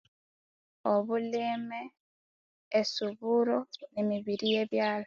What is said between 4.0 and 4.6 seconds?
mibiri